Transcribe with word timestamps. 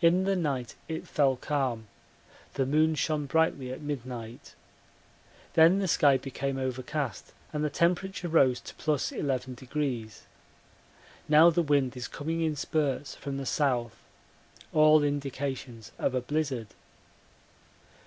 In 0.00 0.24
the 0.24 0.34
night 0.34 0.76
it 0.88 1.06
fell 1.06 1.36
calm; 1.36 1.88
the 2.54 2.64
moon 2.64 2.94
shone 2.94 3.26
brightly 3.26 3.70
at 3.70 3.82
midnight. 3.82 4.54
Then 5.52 5.78
the 5.78 5.86
sky 5.86 6.16
became 6.16 6.56
overcast 6.56 7.34
and 7.52 7.62
the 7.62 7.68
temperature 7.68 8.28
rose 8.28 8.60
to 8.62 8.74
+11. 8.76 10.12
Now 11.28 11.50
the 11.50 11.60
wind 11.62 11.98
is 11.98 12.08
coming 12.08 12.40
in 12.40 12.56
spurts 12.56 13.14
from 13.14 13.36
the 13.36 13.44
south 13.44 14.02
all 14.72 15.02
indications 15.02 15.92
of 15.98 16.14
a 16.14 16.22
blizzard. 16.22 16.68